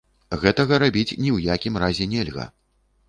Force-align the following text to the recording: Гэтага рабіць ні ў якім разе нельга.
Гэтага 0.43 0.79
рабіць 0.83 1.17
ні 1.23 1.29
ў 1.33 1.53
якім 1.55 1.79
разе 1.85 2.09
нельга. 2.17 2.49